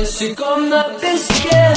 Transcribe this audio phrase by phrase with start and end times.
[0.00, 1.74] босиком на песке.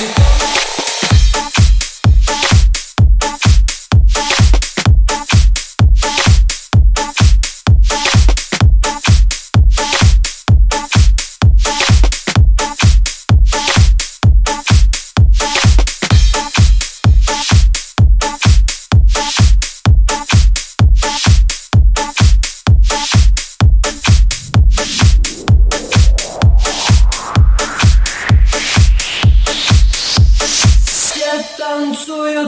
[0.00, 0.57] Mexico.